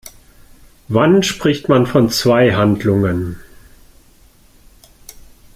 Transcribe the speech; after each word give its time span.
Wann 0.87 1.21
spricht 1.21 1.69
man 1.69 1.85
von 1.85 2.09
zwei 2.09 2.55
Handlungen? 2.55 3.39